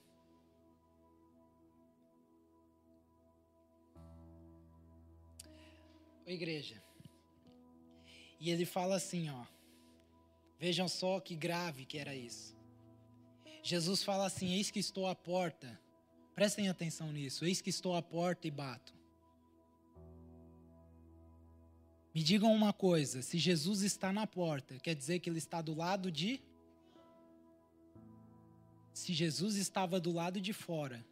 [6.27, 6.83] Ô, igreja.
[8.39, 9.45] E ele fala assim, ó.
[10.59, 12.55] Vejam só que grave que era isso.
[13.63, 15.79] Jesus fala assim: Eis que estou à porta.
[16.35, 17.45] Prestem atenção nisso.
[17.45, 18.93] Eis que estou à porta e bato.
[22.13, 25.73] Me digam uma coisa: se Jesus está na porta, quer dizer que ele está do
[25.73, 26.41] lado de.
[28.97, 31.05] Se Jesus estava do lado de fora,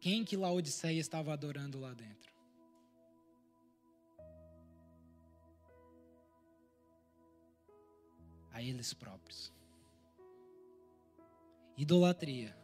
[0.00, 2.30] quem que Laodiceia estava adorando lá dentro?
[8.50, 9.52] a eles próprios.
[11.76, 12.56] Idolatria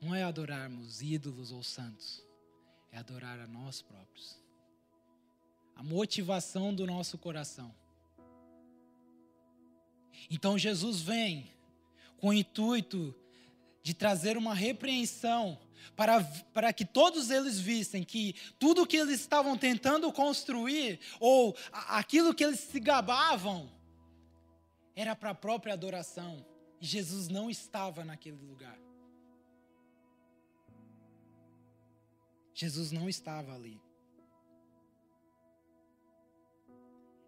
[0.00, 2.24] não é adorarmos ídolos ou santos,
[2.90, 4.36] é adorar a nós próprios.
[5.76, 7.74] A motivação do nosso coração.
[10.28, 11.50] Então Jesus vem
[12.18, 13.14] com o intuito
[13.82, 15.58] de trazer uma repreensão
[15.96, 22.34] para, para que todos eles vissem que tudo que eles estavam tentando construir, ou aquilo
[22.34, 23.70] que eles se gabavam,
[24.94, 26.44] era para a própria adoração.
[26.80, 28.78] E Jesus não estava naquele lugar.
[32.54, 33.80] Jesus não estava ali.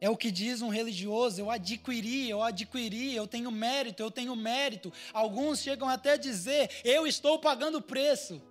[0.03, 4.35] É o que diz um religioso: eu adquiri, eu adquiri, eu tenho mérito, eu tenho
[4.35, 4.93] mérito.
[5.13, 8.43] Alguns chegam até a dizer: eu estou pagando preço.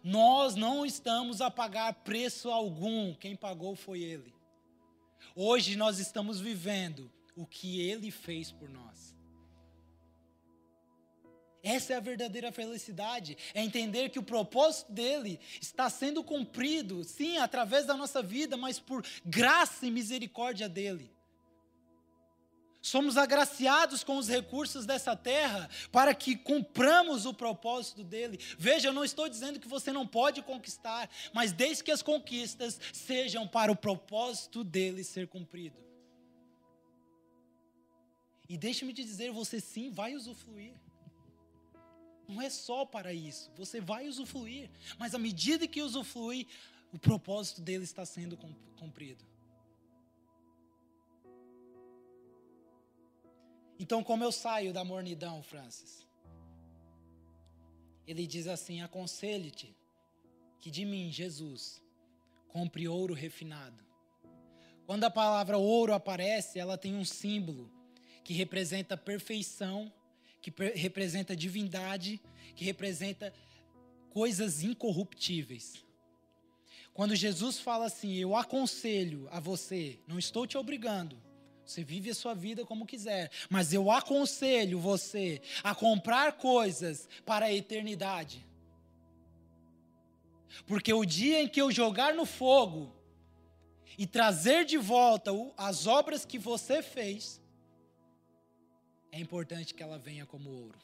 [0.00, 4.32] Nós não estamos a pagar preço algum, quem pagou foi Ele.
[5.34, 9.15] Hoje nós estamos vivendo o que ele fez por nós.
[11.66, 17.38] Essa é a verdadeira felicidade, é entender que o propósito dele está sendo cumprido, sim,
[17.38, 21.10] através da nossa vida, mas por graça e misericórdia dele.
[22.80, 28.38] Somos agraciados com os recursos dessa terra para que cumpramos o propósito dele.
[28.56, 32.78] Veja, eu não estou dizendo que você não pode conquistar, mas desde que as conquistas
[32.92, 35.84] sejam para o propósito dele ser cumprido.
[38.48, 40.85] E deixe-me te dizer, você sim vai usufruir.
[42.28, 46.46] Não é só para isso, você vai usufruir, mas à medida que usufrui,
[46.92, 48.36] o propósito dele está sendo
[48.76, 49.24] cumprido.
[53.78, 56.06] Então, como eu saio da mornidão, Francis?
[58.06, 59.76] Ele diz assim: aconselho-te
[60.58, 61.82] que de mim, Jesus,
[62.48, 63.84] compre ouro refinado.
[64.86, 67.70] Quando a palavra ouro aparece, ela tem um símbolo
[68.24, 69.92] que representa perfeição,
[70.40, 72.20] que representa divindade,
[72.54, 73.32] que representa
[74.10, 75.84] coisas incorruptíveis.
[76.94, 81.20] Quando Jesus fala assim, eu aconselho a você, não estou te obrigando,
[81.66, 87.46] você vive a sua vida como quiser, mas eu aconselho você a comprar coisas para
[87.46, 88.46] a eternidade.
[90.64, 92.94] Porque o dia em que eu jogar no fogo
[93.98, 97.40] e trazer de volta as obras que você fez,
[99.16, 100.78] é importante que ela venha como ouro.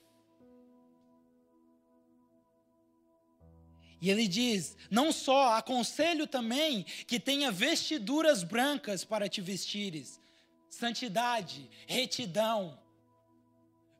[4.00, 10.18] E ele diz: não só, aconselho também que tenha vestiduras brancas para te vestires,
[10.66, 12.78] santidade, retidão,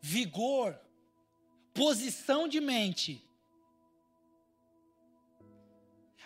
[0.01, 0.81] vigor,
[1.75, 3.23] posição de mente,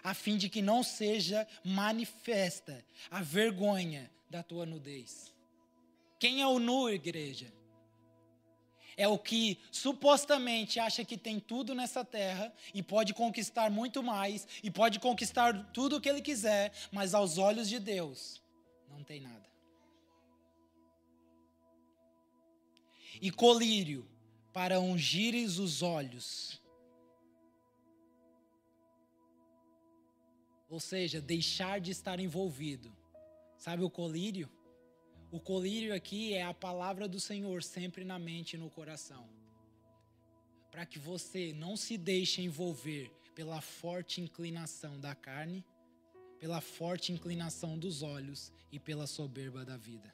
[0.02, 5.34] a fim de que não seja manifesta a vergonha da tua nudez.
[6.20, 7.52] Quem é o nu, igreja?
[8.96, 14.48] é o que supostamente acha que tem tudo nessa terra e pode conquistar muito mais
[14.62, 18.40] e pode conquistar tudo o que ele quiser, mas aos olhos de Deus
[18.90, 19.44] não tem nada.
[23.20, 24.06] E colírio
[24.52, 26.60] para ungires os olhos.
[30.68, 32.94] Ou seja, deixar de estar envolvido.
[33.56, 34.50] Sabe o colírio?
[35.36, 39.28] O colírio aqui é a palavra do Senhor sempre na mente e no coração.
[40.70, 45.62] Para que você não se deixe envolver pela forte inclinação da carne,
[46.40, 50.10] pela forte inclinação dos olhos e pela soberba da vida.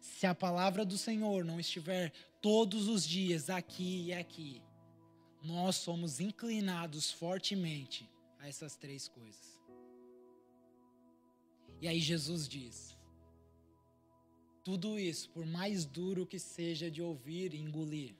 [0.00, 4.62] Se a palavra do Senhor não estiver todos os dias aqui e aqui,
[5.42, 9.60] nós somos inclinados fortemente a essas três coisas.
[11.80, 12.99] E aí Jesus diz:
[14.70, 18.14] tudo isso, por mais duro que seja de ouvir e engolir,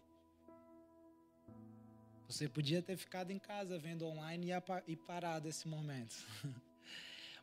[2.27, 4.49] você podia ter ficado em casa vendo online
[4.89, 6.17] e parado esse momento.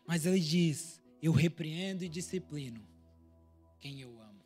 [0.06, 2.86] Mas ele diz: Eu repreendo e disciplino
[3.80, 4.44] quem eu amo.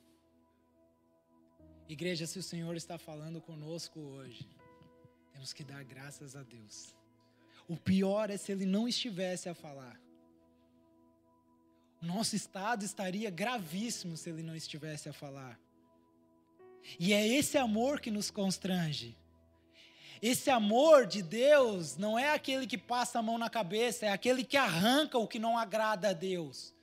[1.90, 4.48] Igreja, se o Senhor está falando conosco hoje,
[5.32, 6.96] temos que dar graças a Deus.
[7.68, 10.00] O pior é se ele não estivesse a falar.
[12.02, 15.60] Nosso estado estaria gravíssimo se ele não estivesse a falar.
[17.00, 19.16] E é esse amor que nos constrange.
[20.20, 24.44] Esse amor de Deus não é aquele que passa a mão na cabeça, é aquele
[24.44, 26.74] que arranca o que não agrada a Deus.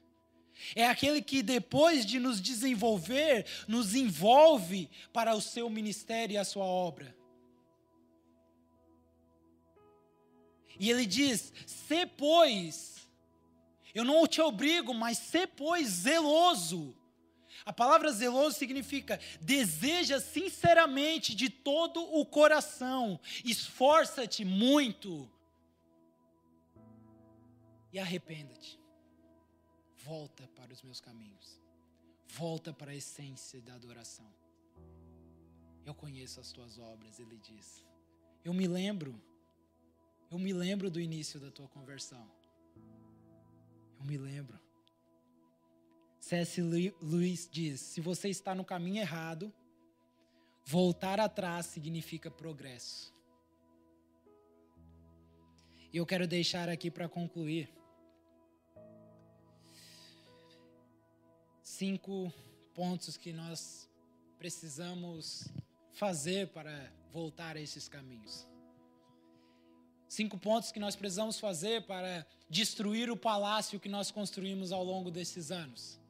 [0.74, 6.44] É aquele que, depois de nos desenvolver, nos envolve para o seu ministério e a
[6.44, 7.16] sua obra.
[10.80, 12.97] E ele diz: "Se pois,
[13.94, 16.94] eu não te obrigo, mas se pois zeloso
[17.68, 25.30] a palavra zeloso significa deseja sinceramente de todo o coração, esforça-te muito
[27.92, 28.80] e arrependa-te.
[29.98, 31.60] Volta para os meus caminhos.
[32.28, 34.32] Volta para a essência da adoração.
[35.84, 37.84] Eu conheço as tuas obras, ele diz.
[38.44, 39.20] Eu me lembro,
[40.30, 42.30] eu me lembro do início da tua conversão.
[43.98, 44.58] Eu me lembro.
[46.20, 46.60] C.S.
[46.60, 49.52] Lewis diz: se você está no caminho errado,
[50.64, 53.14] voltar atrás significa progresso.
[55.92, 57.72] E eu quero deixar aqui para concluir
[61.62, 62.32] cinco
[62.74, 63.88] pontos que nós
[64.38, 65.48] precisamos
[65.92, 68.46] fazer para voltar a esses caminhos.
[70.08, 75.10] Cinco pontos que nós precisamos fazer para destruir o palácio que nós construímos ao longo
[75.10, 76.00] desses anos.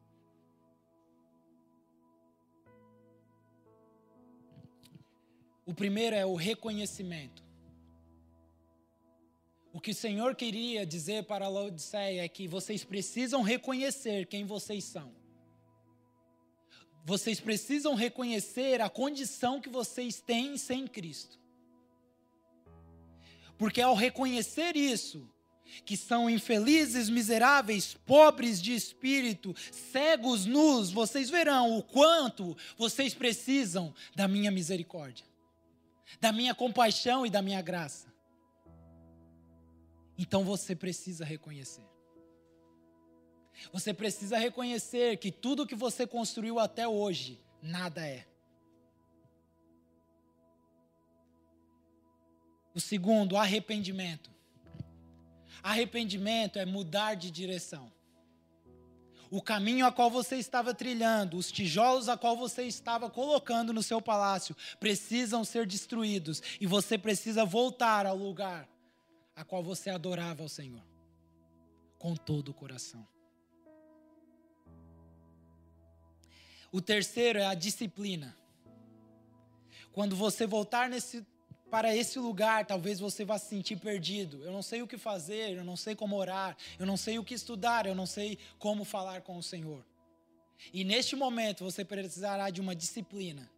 [5.66, 7.42] O primeiro é o reconhecimento.
[9.72, 14.46] O que o Senhor queria dizer para a Laodiceia é que vocês precisam reconhecer quem
[14.46, 15.12] vocês são.
[17.04, 21.38] Vocês precisam reconhecer a condição que vocês têm sem Cristo.
[23.58, 25.28] Porque ao reconhecer isso,
[25.84, 29.54] que são infelizes, miseráveis, pobres de espírito,
[29.92, 35.28] cegos, nus, vocês verão o quanto vocês precisam da minha misericórdia
[36.20, 38.08] da minha compaixão e da minha graça.
[40.16, 41.86] Então você precisa reconhecer.
[43.72, 48.26] Você precisa reconhecer que tudo que você construiu até hoje, nada é.
[52.78, 54.30] O segundo, arrependimento.
[55.60, 57.90] Arrependimento é mudar de direção
[59.30, 63.82] o caminho a qual você estava trilhando, os tijolos a qual você estava colocando no
[63.82, 68.66] seu palácio, precisam ser destruídos e você precisa voltar ao lugar
[69.36, 70.82] a qual você adorava ao Senhor
[71.98, 73.06] com todo o coração.
[76.70, 78.34] O terceiro é a disciplina.
[79.92, 81.26] Quando você voltar nesse
[81.70, 84.42] para esse lugar, talvez você vá se sentir perdido.
[84.42, 87.24] Eu não sei o que fazer, eu não sei como orar, eu não sei o
[87.24, 89.84] que estudar, eu não sei como falar com o Senhor.
[90.72, 93.48] E neste momento você precisará de uma disciplina.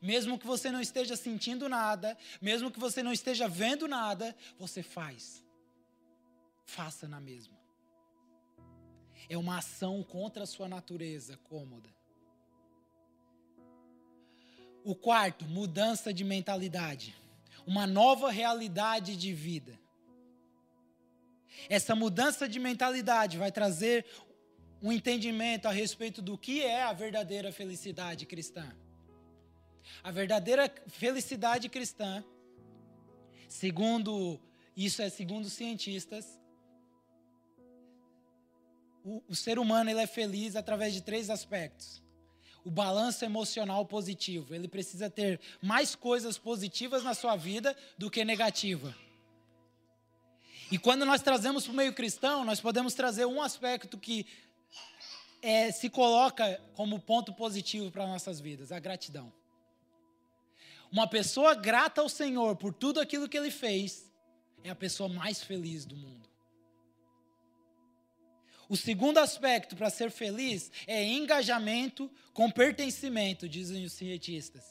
[0.00, 4.82] Mesmo que você não esteja sentindo nada, mesmo que você não esteja vendo nada, você
[4.82, 5.44] faz.
[6.64, 7.58] Faça na mesma.
[9.28, 11.88] É uma ação contra a sua natureza cômoda.
[14.82, 17.19] O quarto, mudança de mentalidade
[17.70, 19.78] uma nova realidade de vida.
[21.68, 24.04] Essa mudança de mentalidade vai trazer
[24.82, 28.74] um entendimento a respeito do que é a verdadeira felicidade cristã.
[30.02, 32.24] A verdadeira felicidade cristã,
[33.48, 34.40] segundo
[34.76, 36.40] isso é segundo cientistas,
[39.04, 42.02] o, o ser humano ele é feliz através de três aspectos.
[42.64, 44.54] O balanço emocional positivo.
[44.54, 48.94] Ele precisa ter mais coisas positivas na sua vida do que negativa.
[50.70, 54.24] E quando nós trazemos para o meio cristão, nós podemos trazer um aspecto que
[55.42, 59.32] é, se coloca como ponto positivo para nossas vidas: a gratidão.
[60.92, 64.10] Uma pessoa grata ao Senhor por tudo aquilo que ele fez
[64.62, 66.29] é a pessoa mais feliz do mundo.
[68.70, 74.62] O segundo aspecto para ser feliz é engajamento com pertencimento, dizem os cientistas.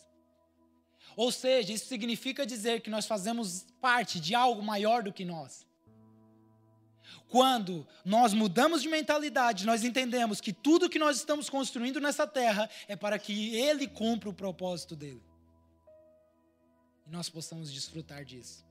[1.17, 5.67] Ou seja, isso significa dizer que nós fazemos parte de algo maior do que nós.
[7.27, 12.69] Quando nós mudamos de mentalidade, nós entendemos que tudo que nós estamos construindo nessa terra
[12.87, 15.21] é para que Ele cumpra o propósito dele.
[17.05, 18.68] E nós possamos desfrutar disso.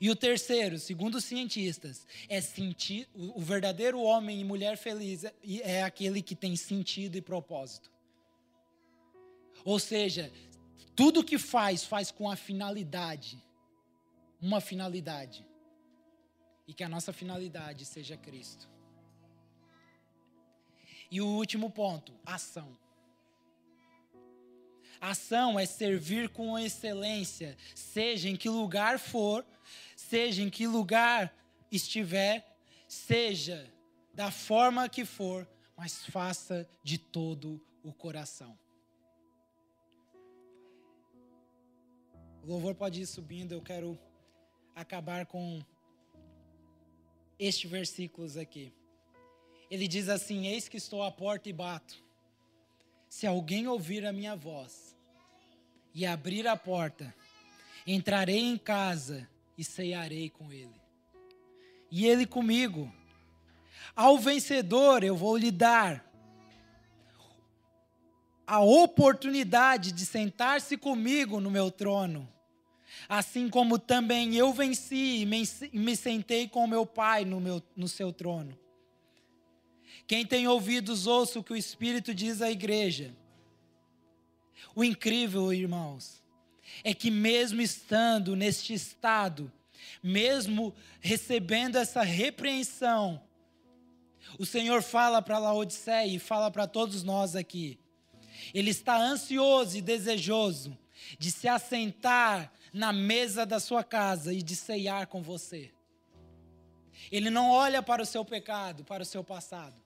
[0.00, 5.34] E o terceiro, segundo os cientistas, é sentir o verdadeiro homem e mulher feliz é,
[5.62, 7.90] é aquele que tem sentido e propósito.
[9.64, 10.32] Ou seja,
[10.94, 13.42] tudo que faz faz com a finalidade,
[14.40, 15.46] uma finalidade.
[16.68, 18.68] E que a nossa finalidade seja Cristo.
[21.10, 22.76] E o último ponto, ação.
[25.00, 29.44] Ação é servir com excelência, seja em que lugar for,
[30.08, 31.34] seja em que lugar
[31.70, 33.72] estiver, seja
[34.14, 38.56] da forma que for, mas faça de todo o coração.
[42.42, 43.98] O louvor pode ir subindo, eu quero
[44.74, 45.60] acabar com
[47.38, 48.72] este versículos aqui.
[49.68, 52.04] Ele diz assim: Eis que estou à porta e bato.
[53.08, 54.96] Se alguém ouvir a minha voz
[55.92, 57.12] e abrir a porta,
[57.84, 60.80] entrarei em casa e ceiarei com ele.
[61.90, 62.92] E ele comigo.
[63.94, 66.04] Ao vencedor eu vou lhe dar
[68.46, 72.28] a oportunidade de sentar-se comigo no meu trono,
[73.08, 78.12] assim como também eu venci e me sentei com meu Pai no, meu, no seu
[78.12, 78.56] trono.
[80.06, 83.12] Quem tem ouvidos, ouça o que o Espírito diz à igreja.
[84.74, 86.22] O incrível, irmãos,
[86.82, 89.52] é que, mesmo estando neste estado,
[90.02, 93.22] mesmo recebendo essa repreensão,
[94.38, 97.78] o Senhor fala para Laodiceia e fala para todos nós aqui.
[98.52, 100.76] Ele está ansioso e desejoso
[101.18, 105.72] de se assentar na mesa da sua casa e de ceiar com você.
[107.10, 109.80] Ele não olha para o seu pecado, para o seu passado.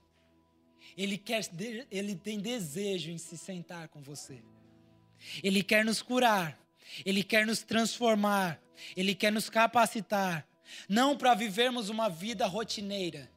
[0.97, 1.49] Ele quer
[1.89, 4.43] ele tem desejo em se sentar com você.
[5.43, 6.59] Ele quer nos curar.
[7.05, 8.61] Ele quer nos transformar,
[8.95, 10.47] Ele quer nos capacitar,
[10.87, 13.31] não para vivermos uma vida rotineira,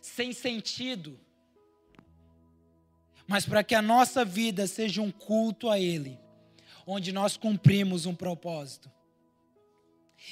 [0.00, 1.18] sem sentido,
[3.26, 6.18] mas para que a nossa vida seja um culto a Ele,
[6.86, 8.90] onde nós cumprimos um propósito.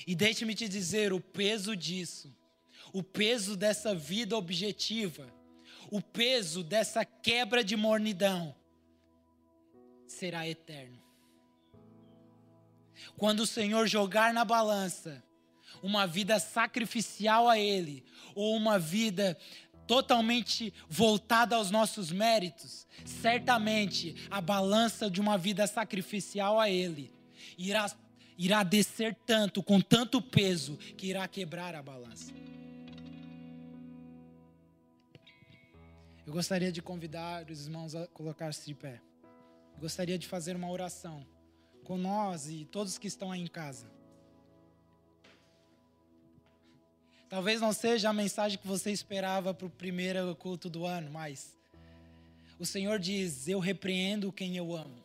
[0.07, 2.35] E deixe-me te dizer o peso disso,
[2.93, 5.33] o peso dessa vida objetiva,
[5.91, 8.55] o peso dessa quebra de mornidão
[10.07, 11.06] será eterno.
[13.17, 15.23] Quando o Senhor jogar na balança
[15.83, 18.05] uma vida sacrificial a Ele,
[18.35, 19.37] ou uma vida
[19.87, 27.13] totalmente voltada aos nossos méritos, certamente a balança de uma vida sacrificial a Ele
[27.57, 27.91] irá,
[28.37, 32.33] irá descer tanto, com tanto peso, que irá quebrar a balança.
[36.27, 39.01] Eu gostaria de convidar os irmãos a colocar-se de pé.
[39.75, 41.25] Eu gostaria de fazer uma oração
[41.87, 43.87] com nós e todos que estão aí em casa.
[47.29, 51.57] Talvez não seja a mensagem que você esperava para o primeiro culto do ano, mas
[52.59, 55.05] o Senhor diz: Eu repreendo quem eu amo.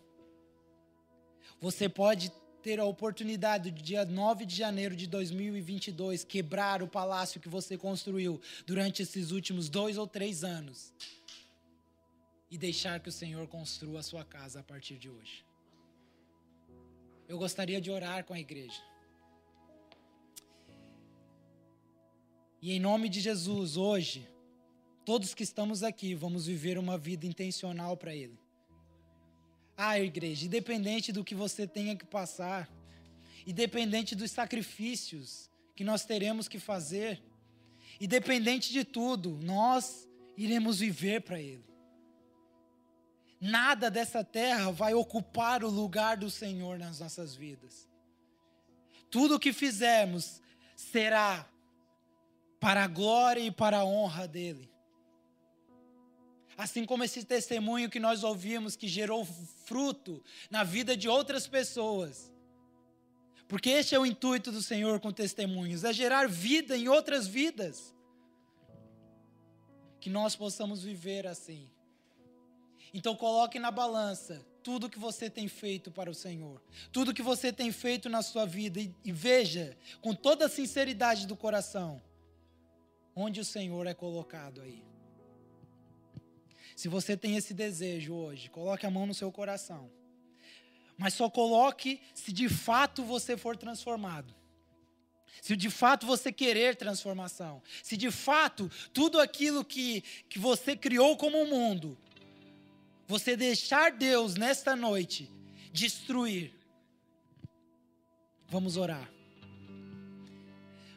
[1.59, 2.31] Você pode
[2.63, 7.77] ter a oportunidade, do dia 9 de janeiro de 2022, quebrar o palácio que você
[7.77, 10.93] construiu durante esses últimos dois ou três anos
[12.49, 15.50] e deixar que o Senhor construa a sua casa a partir de hoje
[17.31, 18.81] eu gostaria de orar com a igreja.
[22.61, 24.27] E em nome de Jesus, hoje,
[25.05, 28.37] todos que estamos aqui vamos viver uma vida intencional para Ele.
[29.77, 32.69] Ah, igreja, independente do que você tenha que passar,
[33.47, 37.23] independente dos sacrifícios que nós teremos que fazer,
[38.01, 40.05] independente de tudo, nós
[40.35, 41.63] iremos viver para Ele.
[43.41, 47.89] Nada dessa terra vai ocupar o lugar do Senhor nas nossas vidas.
[49.09, 50.39] Tudo o que fizermos
[50.75, 51.49] será
[52.59, 54.69] para a glória e para a honra dele.
[56.55, 59.25] Assim como esse testemunho que nós ouvimos, que gerou
[59.65, 62.31] fruto na vida de outras pessoas.
[63.47, 67.95] Porque este é o intuito do Senhor com testemunhos: é gerar vida em outras vidas.
[69.99, 71.67] Que nós possamos viver assim.
[72.93, 76.61] Então, coloque na balança tudo que você tem feito para o Senhor,
[76.91, 81.25] tudo que você tem feito na sua vida e, e veja com toda a sinceridade
[81.25, 82.01] do coração
[83.15, 84.83] onde o Senhor é colocado aí.
[86.75, 89.91] Se você tem esse desejo hoje, coloque a mão no seu coração.
[90.97, 94.33] Mas só coloque se de fato você for transformado.
[95.41, 97.61] Se de fato você querer transformação.
[97.83, 101.97] Se de fato tudo aquilo que, que você criou como um mundo,
[103.11, 105.29] você deixar Deus nesta noite
[105.73, 106.53] destruir.
[108.47, 109.11] Vamos orar.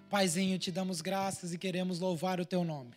[0.08, 2.92] Paizinho, te damos graças e queremos louvar o teu nome.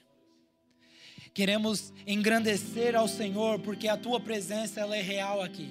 [1.34, 5.68] Queremos engrandecer ao Senhor porque a tua presença ela é real aqui.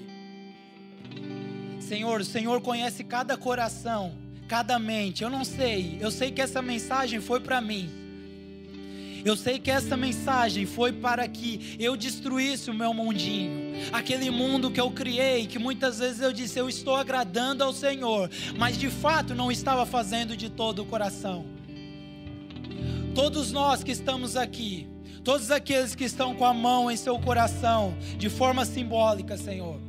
[1.80, 4.18] Senhor, o Senhor conhece cada coração,
[4.48, 5.22] cada mente.
[5.22, 8.05] Eu não sei, eu sei que essa mensagem foi para mim.
[9.26, 14.70] Eu sei que essa mensagem foi para que eu destruísse o meu mundinho, aquele mundo
[14.70, 18.88] que eu criei, que muitas vezes eu disse, eu estou agradando ao Senhor, mas de
[18.88, 21.44] fato não estava fazendo de todo o coração.
[23.16, 24.86] Todos nós que estamos aqui,
[25.24, 29.80] todos aqueles que estão com a mão em seu coração, de forma simbólica, Senhor,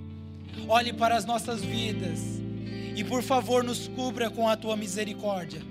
[0.67, 2.41] olhe para as nossas vidas
[2.95, 5.61] e por favor nos cubra com a tua misericórdia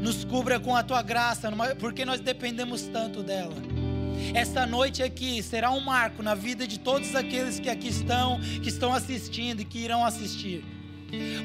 [0.00, 3.54] nos cubra com a tua graça, porque nós dependemos tanto dela.
[4.34, 8.68] Esta noite aqui será um marco na vida de todos aqueles que aqui estão, que
[8.68, 10.64] estão assistindo e que irão assistir.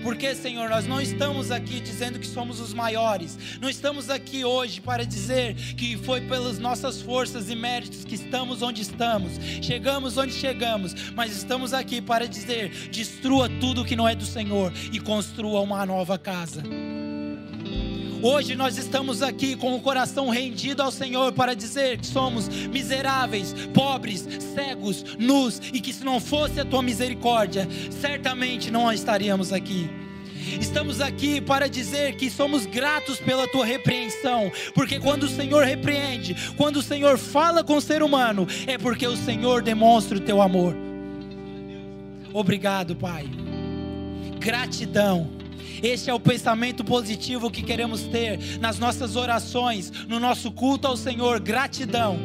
[0.01, 4.79] Porque, Senhor, nós não estamos aqui dizendo que somos os maiores, não estamos aqui hoje
[4.79, 10.31] para dizer que foi pelas nossas forças e méritos que estamos onde estamos, chegamos onde
[10.31, 15.59] chegamos, mas estamos aqui para dizer: destrua tudo que não é do Senhor e construa
[15.59, 16.63] uma nova casa.
[18.21, 23.53] Hoje nós estamos aqui com o coração rendido ao Senhor para dizer que somos miseráveis,
[23.73, 29.87] pobres, cegos, nus e que se não fosse a tua misericórdia, certamente não estaríamos aqui.
[30.59, 36.35] Estamos aqui para dizer que somos gratos pela tua repreensão, porque quando o Senhor repreende,
[36.55, 40.41] quando o Senhor fala com o ser humano, é porque o Senhor demonstra o teu
[40.41, 40.75] amor.
[42.33, 43.27] Obrigado, Pai.
[44.39, 45.29] Gratidão
[45.81, 50.97] este é o pensamento positivo que queremos ter nas nossas orações, no nosso culto ao
[50.97, 51.39] Senhor.
[51.39, 52.17] Gratidão.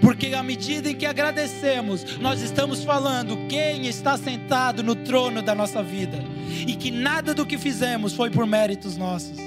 [0.00, 5.54] Porque à medida em que agradecemos, nós estamos falando quem está sentado no trono da
[5.54, 6.18] nossa vida.
[6.66, 9.38] E que nada do que fizemos foi por méritos nossos.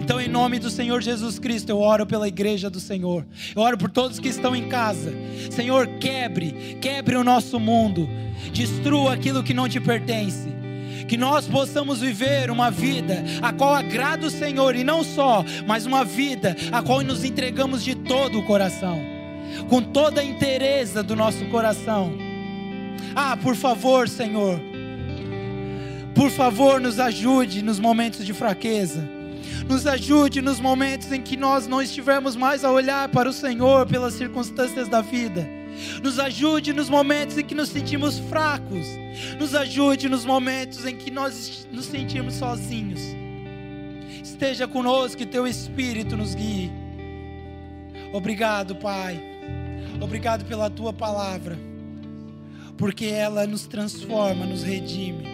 [0.00, 3.24] Então, em nome do Senhor Jesus Cristo, eu oro pela igreja do Senhor.
[3.54, 5.12] Eu oro por todos que estão em casa.
[5.50, 8.08] Senhor, quebre, quebre o nosso mundo.
[8.52, 10.63] Destrua aquilo que não te pertence
[11.08, 15.86] que nós possamos viver uma vida a qual agrada o Senhor e não só, mas
[15.86, 19.00] uma vida a qual nos entregamos de todo o coração,
[19.68, 22.12] com toda a inteireza do nosso coração.
[23.14, 24.60] Ah, por favor, Senhor,
[26.14, 29.08] por favor, nos ajude nos momentos de fraqueza.
[29.68, 33.86] Nos ajude nos momentos em que nós não estivermos mais a olhar para o Senhor
[33.86, 35.48] pelas circunstâncias da vida
[36.02, 38.86] nos ajude nos momentos em que nos sentimos fracos.
[39.38, 43.00] Nos ajude nos momentos em que nós nos sentimos sozinhos.
[44.22, 46.70] Esteja conosco e teu Espírito nos guie.
[48.12, 49.20] Obrigado, Pai.
[50.00, 51.58] Obrigado pela tua palavra.
[52.76, 55.24] Porque ela nos transforma, nos redime.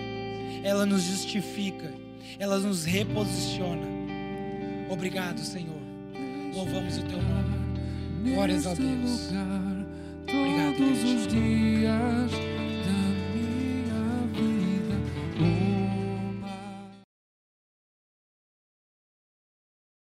[0.62, 1.92] Ela nos justifica.
[2.38, 3.86] Ela nos reposiciona.
[4.88, 5.80] Obrigado, Senhor.
[6.54, 7.60] Louvamos o teu nome.
[8.24, 9.30] Glórias a Deus.
[10.32, 12.30] Obrigado, todos os dias
[12.84, 12.92] da
[13.34, 15.69] minha vida.